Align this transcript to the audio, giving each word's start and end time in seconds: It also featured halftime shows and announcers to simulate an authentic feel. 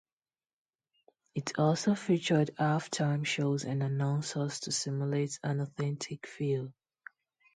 It 1.35 1.59
also 1.59 1.93
featured 1.93 2.55
halftime 2.57 3.23
shows 3.23 3.65
and 3.65 3.83
announcers 3.83 4.59
to 4.61 4.71
simulate 4.71 5.39
an 5.43 5.59
authentic 5.61 6.25
feel. 6.25 6.73